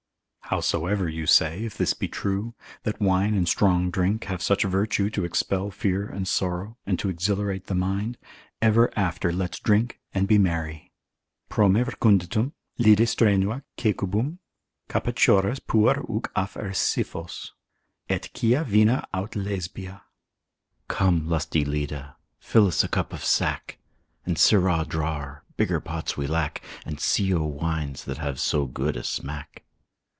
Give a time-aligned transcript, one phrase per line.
[0.45, 5.09] Howsoever you say, if this be true, that wine and strong drink have such virtue
[5.11, 8.17] to expel fear and sorrow, and to exhilarate the mind,
[8.61, 10.91] ever hereafter let's drink and be merry.
[11.47, 14.39] Prome reconditum, Lyde strenua, caecubum,
[14.89, 17.51] Capaciores puer huc affer Scyphos,
[18.09, 20.01] Et Chia vina aut Lesbia.
[20.89, 23.77] Come, lusty Lyda, fill's a cup of sack,
[24.25, 29.05] And, sirrah drawer, bigger pots we lack, And Scio wines that have so good a
[29.05, 29.63] smack.